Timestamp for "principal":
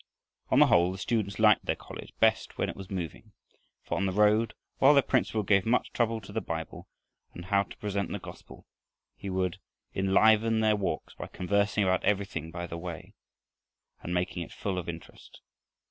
5.03-5.43